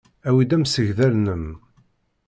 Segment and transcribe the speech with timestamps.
[0.27, 1.45] Awi-d amsegdal-nnem.